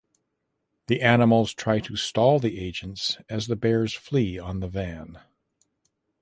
The 0.87 1.03
animals 1.03 1.53
try 1.53 1.79
to 1.81 1.95
stall 1.95 2.39
the 2.39 2.59
agents 2.59 3.19
as 3.29 3.45
the 3.45 3.55
Bears 3.55 3.93
flee 3.93 4.39
on 4.39 4.59
the 4.59 4.67
van. 4.67 5.19